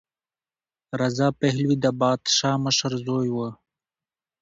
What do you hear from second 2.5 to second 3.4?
مشر زوی و.